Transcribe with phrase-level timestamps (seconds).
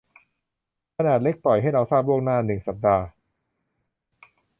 [0.97, 3.03] ขนาดเล็กปล่อยให้เราทราบล่วงหน้าหนึ่งสัปดาห์